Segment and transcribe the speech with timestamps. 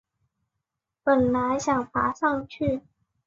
[1.03, 2.81] 本来想爬上去